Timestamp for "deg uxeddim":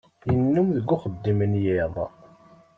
0.77-1.39